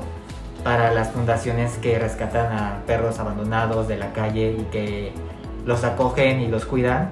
para 0.63 0.93
las 0.93 1.09
fundaciones 1.09 1.79
que 1.79 1.97
rescatan 1.97 2.55
a 2.55 2.83
perros 2.85 3.17
abandonados 3.17 3.87
de 3.87 3.97
la 3.97 4.13
calle 4.13 4.57
y 4.59 4.63
que 4.65 5.11
los 5.65 5.83
acogen 5.83 6.39
y 6.39 6.49
los 6.49 6.65
cuidan. 6.65 7.09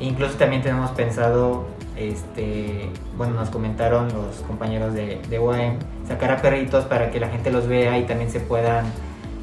Incluso 0.00 0.34
también 0.34 0.62
tenemos 0.62 0.90
pensado, 0.90 1.68
este, 1.96 2.90
bueno, 3.16 3.34
nos 3.34 3.50
comentaron 3.50 4.08
los 4.08 4.36
compañeros 4.46 4.94
de, 4.94 5.20
de 5.28 5.38
UAM, 5.38 5.76
sacar 6.08 6.32
a 6.32 6.36
perritos 6.42 6.84
para 6.84 7.10
que 7.10 7.20
la 7.20 7.28
gente 7.28 7.50
los 7.50 7.66
vea 7.66 7.98
y 7.98 8.04
también 8.04 8.30
se 8.30 8.40
puedan, 8.40 8.86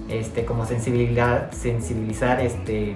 este, 0.09 0.45
como 0.45 0.65
sensibilizar, 0.65 1.49
sensibilizar, 1.51 2.39
este, 2.41 2.95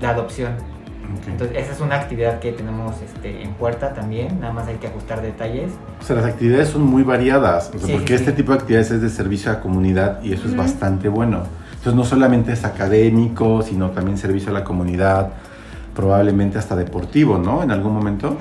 la 0.00 0.10
adopción. 0.10 0.52
Ok. 0.54 1.28
Entonces 1.28 1.56
esa 1.58 1.72
es 1.72 1.80
una 1.80 1.96
actividad 1.96 2.40
que 2.40 2.50
tenemos, 2.52 3.00
este, 3.00 3.42
en 3.42 3.52
puerta 3.54 3.94
también, 3.94 4.40
nada 4.40 4.52
más 4.52 4.66
hay 4.66 4.76
que 4.76 4.88
ajustar 4.88 5.22
detalles. 5.22 5.70
O 6.00 6.04
sea, 6.04 6.16
las 6.16 6.24
actividades 6.24 6.68
son 6.68 6.82
muy 6.82 7.04
variadas, 7.04 7.70
o 7.74 7.78
sea, 7.78 7.86
Sí, 7.86 7.92
porque 7.92 8.08
sí, 8.08 8.14
este 8.14 8.30
sí. 8.32 8.36
tipo 8.38 8.52
de 8.52 8.58
actividades 8.58 8.90
es 8.90 9.02
de 9.02 9.08
servicio 9.10 9.50
a 9.52 9.54
la 9.54 9.60
comunidad 9.60 10.20
y 10.22 10.32
eso 10.32 10.48
es 10.48 10.56
bastante 10.56 11.08
bueno. 11.08 11.44
Entonces 11.70 11.94
no 11.94 12.04
solamente 12.04 12.52
es 12.52 12.64
académico, 12.64 13.62
sino 13.62 13.90
también 13.90 14.18
servicio 14.18 14.50
a 14.50 14.52
la 14.54 14.64
comunidad, 14.64 15.30
probablemente 15.94 16.58
hasta 16.58 16.74
deportivo, 16.74 17.38
¿no? 17.38 17.62
En 17.62 17.70
algún 17.70 17.92
momento. 17.94 18.36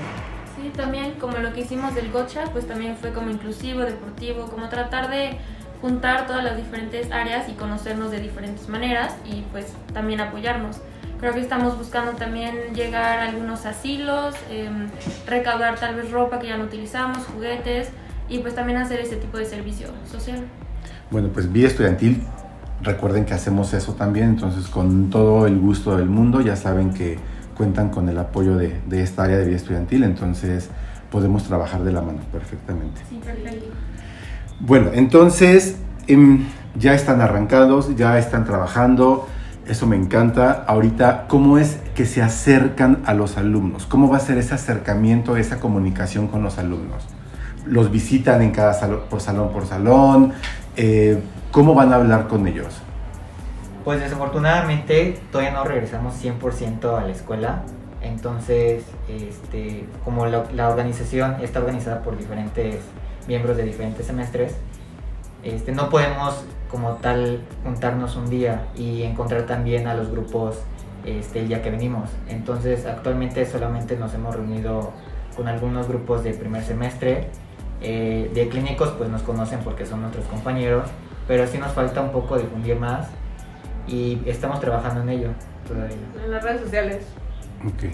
Hicimos 1.65 1.95
del 1.95 2.12
gocha, 2.12 2.45
pues 2.51 2.67
también 2.67 2.95
fue 2.95 3.12
como 3.12 3.32
inclusivo, 3.32 3.82
deportivo, 3.82 4.45
como 4.45 4.69
tratar 4.69 5.10
de 5.10 5.38
juntar 5.82 6.28
todas 6.28 6.43
las 6.43 6.58
diferentes 6.58 7.12
áreas 7.12 7.49
y 7.49 7.54
conocernos 7.54 8.12
de 8.12 8.19
diferentes 8.19 8.69
maneras 8.69 9.15
y 9.25 9.41
pues 9.51 9.73
también 9.93 10.21
apoyarnos. 10.21 10.78
Creo 11.19 11.34
que 11.34 11.39
estamos 11.39 11.78
buscando 11.78 12.12
también 12.13 12.56
llegar 12.75 13.19
a 13.19 13.30
algunos 13.30 13.65
asilos, 13.65 14.36
em, 14.49 14.89
recaudar 15.25 15.75
tal 15.80 15.95
vez 15.95 16.12
ropa 16.12 16.39
que 16.39 16.47
ya 16.47 16.58
no 16.58 16.65
utilizamos, 16.65 17.25
juguetes 17.25 17.89
y 18.30 18.39
pues 18.39 18.54
también 18.54 18.78
hacer 18.78 18.99
ese 18.99 19.15
tipo 19.15 19.38
de 19.38 19.45
servicio 19.45 19.88
social. 20.10 20.43
Bueno, 21.10 21.30
pues 21.34 21.51
Vida 21.51 21.67
Estudiantil, 21.67 22.23
recuerden 22.82 23.25
que 23.25 23.34
hacemos 23.34 23.73
eso 23.73 23.93
también, 23.93 24.30
entonces 24.30 24.67
con 24.67 25.10
todo 25.10 25.47
el 25.47 25.60
gusto 25.60 25.97
del 25.97 26.10
mundo, 26.10 26.41
ya 26.41 26.56
saben 26.56 26.93
que 26.93 27.17
cuentan 27.58 27.89
con 27.89 28.08
el 28.10 28.17
apoyo 28.19 28.56
de, 28.56 28.80
de 28.88 29.01
esta 29.01 29.23
área 29.23 29.38
de 29.38 29.45
Vida 29.45 29.56
Estudiantil, 29.56 30.04
entonces 30.04 30.69
podemos 31.15 31.45
trabajar 31.45 31.82
de 31.86 31.93
la 31.93 32.01
mano 32.01 32.19
perfectamente. 32.30 32.99
Sí, 33.10 33.21
perfecto. 33.23 33.67
Bueno, 34.60 34.89
entonces 34.93 35.78
em, 36.08 36.43
ya 36.78 36.93
están 36.93 37.21
arrancados, 37.21 37.95
ya 37.95 38.19
están 38.19 38.43
trabajando, 38.43 39.25
eso 39.65 39.88
me 39.88 39.95
encanta. 39.95 40.65
Ahorita, 40.67 41.28
¿cómo 41.30 41.58
es 41.58 41.80
que 41.95 42.06
se 42.06 42.21
acercan 42.21 43.01
a 43.06 43.13
los 43.13 43.38
alumnos? 43.38 43.86
¿Cómo 43.86 44.10
va 44.10 44.17
a 44.17 44.19
ser 44.19 44.38
ese 44.38 44.56
acercamiento, 44.56 45.38
esa 45.38 45.62
comunicación 45.62 46.28
con 46.28 46.43
los 46.43 46.58
alumnos? 46.58 47.06
¿Los 47.65 47.91
visitan 47.91 48.41
en 48.41 48.51
cada 48.51 48.73
salón, 48.73 49.04
por 49.10 49.21
salón 49.21 49.54
por 49.54 49.65
salón? 49.65 50.34
Eh, 50.75 51.17
¿Cómo 51.51 51.75
van 51.75 51.93
a 51.93 51.95
hablar 51.95 52.28
con 52.28 52.45
ellos? 52.45 52.82
Pues 53.86 54.01
desafortunadamente 54.01 55.17
todavía 55.32 55.54
no 55.54 55.63
regresamos 55.63 56.21
100% 56.21 56.97
a 56.97 57.06
la 57.06 57.12
escuela. 57.13 57.62
Entonces, 58.06 58.84
este, 59.10 59.86
como 60.04 60.28
la, 60.28 60.70
organización 60.70 61.38
está 61.41 61.60
organizada 61.60 62.04
por 62.04 62.15
diferentes 62.15 62.78
miembros 63.28 63.58
de 63.58 63.63
diferentes 63.63 64.06
semestres, 64.06 64.56
este, 65.44 65.72
no 65.72 65.89
podemos 65.89 66.44
como 66.70 66.94
tal 66.96 67.41
juntarnos 67.63 68.15
un 68.15 68.30
día 68.30 68.68
y 68.76 69.02
encontrar 69.04 69.48
también 69.48 69.88
a 69.88 69.96
los 69.96 70.12
grupos 70.12 70.60
este, 71.04 71.39
el 71.39 71.48
día 71.48 71.63
que 71.63 71.72
venimos. 71.72 72.12
Entonces, 72.30 72.86
actualmente 72.86 73.44
solamente 73.48 73.98
nos 73.98 74.13
hemos 74.13 74.36
reunido 74.36 74.94
con 75.36 75.48
algunos 75.48 75.88
grupos 75.88 76.24
de 76.24 76.34
primer 76.34 76.63
semestre. 76.63 77.30
Eh, 77.82 78.32
de 78.34 78.50
clínicos, 78.50 78.89
pues 78.98 79.10
nos 79.10 79.24
conocen 79.24 79.60
porque 79.60 79.86
son 79.86 80.02
nuestros 80.02 80.26
compañeros, 80.28 80.89
pero 81.28 81.46
sí 81.48 81.58
nos 81.58 81.72
falta 81.74 82.02
un 82.02 82.12
poco 82.12 82.38
difundir 82.38 82.80
más 82.80 83.08
y 83.88 84.22
estamos 84.28 84.60
trabajando 84.60 85.02
en 85.02 85.10
ello 85.10 85.30
todavía. 85.68 85.98
En 86.24 86.32
las 86.32 86.44
redes 86.44 86.62
sociales. 86.62 87.06
Ok. 87.63 87.91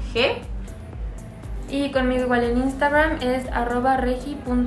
Y 1.68 1.90
conmigo 1.90 2.22
igual 2.24 2.44
en 2.44 2.56
Instagram 2.58 3.18
es 3.20 3.50
arroba 3.52 3.98
regi.pmm. 3.98 4.62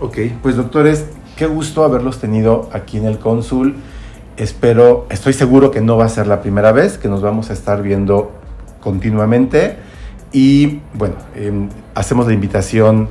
Ok, 0.00 0.18
pues 0.42 0.56
doctores, 0.56 1.06
qué 1.36 1.46
gusto 1.46 1.84
haberlos 1.84 2.18
tenido 2.18 2.68
aquí 2.72 2.96
en 2.96 3.06
el 3.06 3.18
cónsul. 3.20 3.76
Espero, 4.36 5.06
estoy 5.10 5.34
seguro 5.34 5.70
que 5.70 5.82
no 5.82 5.96
va 5.96 6.06
a 6.06 6.08
ser 6.08 6.26
la 6.26 6.40
primera 6.40 6.72
vez 6.72 6.98
que 6.98 7.08
nos 7.08 7.22
vamos 7.22 7.50
a 7.50 7.52
estar 7.52 7.80
viendo 7.82 8.32
continuamente. 8.80 9.89
Y 10.32 10.80
bueno, 10.94 11.16
em, 11.34 11.68
hacemos 11.94 12.26
la 12.26 12.32
invitación 12.32 13.08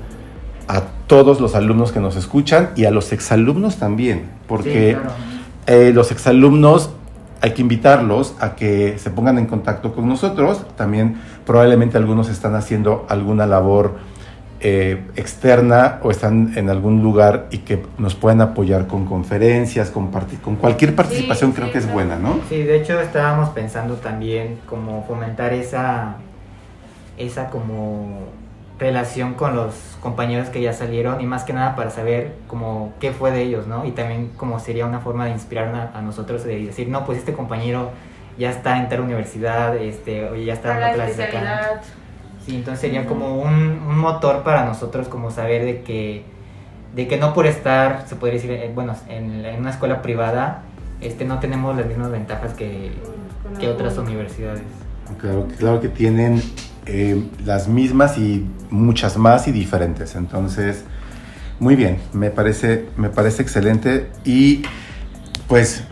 a 0.67 0.81
todos 1.07 1.41
los 1.41 1.55
alumnos 1.55 1.91
que 1.91 1.99
nos 1.99 2.15
escuchan 2.15 2.69
y 2.75 2.85
a 2.85 2.91
los 2.91 3.11
exalumnos 3.11 3.77
también, 3.77 4.23
porque 4.47 4.91
Sí, 4.91 4.95
claro. 4.95 5.15
eh, 5.67 5.91
los 5.93 6.11
exalumnos 6.11 6.91
hay 7.41 7.51
que 7.53 7.61
invitarlos 7.61 8.35
a 8.39 8.55
que 8.55 8.97
se 8.99 9.09
pongan 9.09 9.37
en 9.39 9.45
contacto 9.47 9.93
con 9.93 10.07
nosotros. 10.07 10.65
También 10.75 11.15
probablemente 11.45 11.97
algunos 11.97 12.29
están 12.29 12.53
haciendo 12.55 13.05
alguna 13.09 13.45
labor 13.47 13.95
eh, 14.61 15.01
externa 15.15 15.99
o 16.03 16.11
están 16.11 16.51
en 16.57 16.69
algún 16.69 17.01
lugar 17.01 17.47
y 17.49 17.59
que 17.59 17.81
nos 17.97 18.13
pueden 18.15 18.41
apoyar 18.41 18.87
con 18.87 19.05
conferencias, 19.05 19.89
con, 19.89 20.11
con 20.43 20.57
cualquier 20.57 20.95
participación, 20.95 21.51
Sí, 21.51 21.55
creo 21.55 21.67
sí, 21.67 21.71
que 21.73 21.77
es 21.79 21.91
buena, 21.91 22.17
¿no? 22.17 22.39
Sí, 22.49 22.63
de 22.63 22.75
hecho 22.75 22.99
estábamos 22.99 23.49
pensando 23.51 23.95
también 23.95 24.57
como 24.67 25.05
fomentar 25.07 25.53
esa, 25.53 26.17
esa 27.19 27.49
como 27.49 28.23
relación 28.79 29.33
con 29.33 29.55
los 29.55 29.73
compañeros 30.01 30.49
que 30.49 30.61
ya 30.61 30.73
salieron 30.73 31.19
y 31.21 31.25
más 31.25 31.43
que 31.43 31.53
nada 31.53 31.75
para 31.75 31.89
saber 31.89 32.35
como 32.47 32.93
qué 32.99 33.11
fue 33.11 33.29
de 33.31 33.43
ellos, 33.43 33.67
¿no? 33.67 33.85
Y 33.85 33.91
también 33.91 34.31
como 34.37 34.59
sería 34.59 34.85
una 34.85 35.01
forma 35.01 35.25
de 35.25 35.31
inspirar 35.31 35.75
a, 35.75 35.97
a 35.97 36.01
nosotros 36.01 36.43
de 36.45 36.65
decir, 36.65 36.87
no, 36.87 37.05
pues 37.05 37.19
este 37.19 37.33
compañero 37.33 37.91
ya 38.37 38.49
está 38.49 38.79
en 38.79 38.87
tal 38.87 39.01
universidad, 39.01 39.75
este, 39.75 40.29
oye, 40.29 40.45
ya 40.45 40.53
está 40.53 40.79
la 40.79 40.93
clases 40.93 41.19
acá. 41.19 41.81
Sí, 42.45 42.55
entonces 42.55 42.79
sería 42.79 43.05
como 43.05 43.35
un, 43.35 43.51
un 43.51 43.97
motor 43.97 44.43
para 44.43 44.63
nosotros 44.63 45.09
como 45.09 45.29
saber 45.29 45.65
de 45.65 45.81
que, 45.81 46.23
de 46.95 47.07
que 47.07 47.17
no 47.17 47.33
por 47.33 47.47
estar, 47.47 48.07
se 48.07 48.15
podría 48.15 48.35
decir, 48.35 48.51
eh, 48.51 48.71
bueno, 48.73 48.95
en, 49.09 49.43
en 49.45 49.59
una 49.59 49.71
escuela 49.71 50.01
privada, 50.01 50.61
este, 51.01 51.25
no 51.25 51.39
tenemos 51.39 51.75
las 51.75 51.85
mismas 51.85 52.11
ventajas 52.11 52.53
que, 52.53 52.93
que 53.59 53.67
otras 53.67 53.97
universidades. 53.97 54.61
Claro, 55.19 55.47
claro 55.57 55.81
que 55.81 55.89
tienen 55.89 56.41
eh, 56.91 57.23
las 57.45 57.67
mismas 57.67 58.17
y 58.17 58.45
muchas 58.69 59.17
más 59.17 59.47
y 59.47 59.51
diferentes. 59.51 60.15
Entonces, 60.15 60.83
muy 61.59 61.75
bien, 61.75 61.99
me 62.13 62.31
parece, 62.31 62.87
me 62.97 63.09
parece 63.09 63.43
excelente. 63.43 64.09
Y 64.25 64.63
pues 65.47 65.83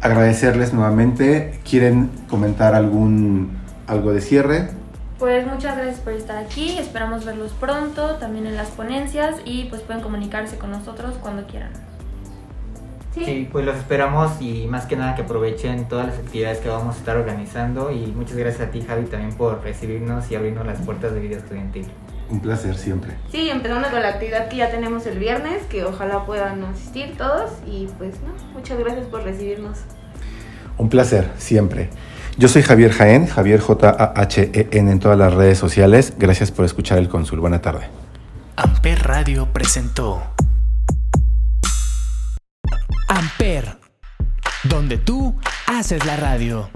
agradecerles 0.00 0.72
nuevamente. 0.72 1.60
¿Quieren 1.68 2.10
comentar 2.28 2.74
algún 2.74 3.58
algo 3.86 4.12
de 4.12 4.20
cierre? 4.20 4.70
Pues 5.18 5.44
muchas 5.46 5.76
gracias 5.76 5.98
por 5.98 6.12
estar 6.12 6.36
aquí, 6.36 6.78
esperamos 6.78 7.24
verlos 7.24 7.50
pronto, 7.58 8.16
también 8.20 8.46
en 8.46 8.54
las 8.54 8.68
ponencias 8.68 9.34
y 9.44 9.64
pues 9.64 9.82
pueden 9.82 10.00
comunicarse 10.00 10.58
con 10.58 10.70
nosotros 10.70 11.16
cuando 11.20 11.44
quieran. 11.46 11.87
Sí. 13.18 13.24
Sí, 13.24 13.48
pues 13.50 13.64
los 13.64 13.76
esperamos 13.76 14.40
y 14.40 14.66
más 14.68 14.86
que 14.86 14.96
nada 14.96 15.14
que 15.14 15.22
aprovechen 15.22 15.88
todas 15.88 16.06
las 16.06 16.18
actividades 16.18 16.58
que 16.58 16.68
vamos 16.68 16.96
a 16.96 16.98
estar 16.98 17.16
organizando 17.16 17.90
y 17.90 18.06
muchas 18.14 18.36
gracias 18.36 18.68
a 18.68 18.70
ti 18.70 18.82
Javi 18.86 19.06
también 19.06 19.34
por 19.34 19.62
recibirnos 19.62 20.30
y 20.30 20.36
abrirnos 20.36 20.66
las 20.66 20.80
puertas 20.80 21.12
de 21.14 21.20
vida 21.20 21.36
estudiantil. 21.36 21.86
Un 22.30 22.40
placer 22.40 22.76
siempre. 22.76 23.14
Sí, 23.32 23.48
empezando 23.48 23.88
con 23.90 24.02
la 24.02 24.08
actividad 24.08 24.48
que 24.48 24.58
ya 24.58 24.70
tenemos 24.70 25.06
el 25.06 25.18
viernes, 25.18 25.62
que 25.64 25.84
ojalá 25.84 26.26
puedan 26.26 26.62
asistir 26.64 27.16
todos 27.16 27.50
y 27.66 27.88
pues 27.98 28.14
no, 28.20 28.32
muchas 28.52 28.78
gracias 28.78 29.06
por 29.06 29.22
recibirnos. 29.22 29.78
Un 30.76 30.88
placer, 30.88 31.30
siempre. 31.38 31.90
Yo 32.36 32.46
soy 32.46 32.62
Javier 32.62 32.92
Jaén, 32.92 33.26
Javier 33.26 33.58
J-A-H-E-N 33.58 34.92
en 34.92 35.00
todas 35.00 35.18
las 35.18 35.34
redes 35.34 35.58
sociales. 35.58 36.12
Gracias 36.18 36.52
por 36.52 36.64
escuchar 36.64 36.98
el 36.98 37.08
cónsul. 37.08 37.40
Buena 37.40 37.60
tarde. 37.60 37.88
Amper 38.56 39.02
Radio 39.02 39.48
presentó 39.52 40.22
Amper, 43.08 43.78
donde 44.64 44.98
tú 44.98 45.34
haces 45.66 46.04
la 46.04 46.16
radio. 46.16 46.70